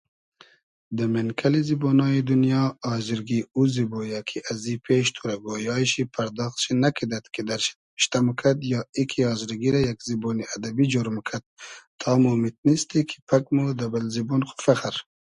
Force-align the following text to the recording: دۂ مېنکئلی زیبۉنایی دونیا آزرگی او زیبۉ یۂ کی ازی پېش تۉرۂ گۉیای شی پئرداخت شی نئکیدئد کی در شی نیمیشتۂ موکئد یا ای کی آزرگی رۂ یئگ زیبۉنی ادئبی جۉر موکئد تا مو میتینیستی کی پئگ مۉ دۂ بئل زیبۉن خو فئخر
دۂ 0.95 1.05
مېنکئلی 1.13 1.61
زیبۉنایی 1.69 2.25
دونیا 2.29 2.61
آزرگی 2.93 3.39
او 3.53 3.61
زیبۉ 3.75 3.93
یۂ 4.11 4.19
کی 4.29 4.37
ازی 4.51 4.75
پېش 4.85 5.05
تۉرۂ 5.15 5.35
گۉیای 5.43 5.85
شی 5.91 6.03
پئرداخت 6.13 6.57
شی 6.63 6.71
نئکیدئد 6.81 7.25
کی 7.33 7.41
در 7.47 7.59
شی 7.65 7.73
نیمیشتۂ 7.75 8.17
موکئد 8.25 8.57
یا 8.73 8.79
ای 8.95 9.03
کی 9.11 9.19
آزرگی 9.31 9.69
رۂ 9.73 9.79
یئگ 9.85 9.99
زیبۉنی 10.07 10.43
ادئبی 10.53 10.85
جۉر 10.91 11.07
موکئد 11.15 11.43
تا 11.99 12.11
مو 12.21 12.31
میتینیستی 12.41 12.99
کی 13.09 13.17
پئگ 13.27 13.45
مۉ 13.55 13.75
دۂ 13.79 13.85
بئل 13.91 14.05
زیبۉن 14.15 14.41
خو 14.47 14.55
فئخر 14.65 14.95